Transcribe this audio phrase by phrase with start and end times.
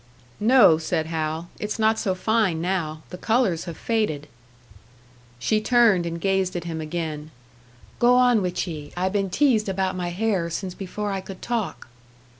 [0.39, 3.03] "No," said Hal, "it's not so fine now.
[3.11, 4.27] The colours have faded."
[5.37, 7.29] She turned and gazed at him again.
[7.99, 8.91] "Go on wid ye!
[8.97, 11.87] I been teased about my hair since before I could talk."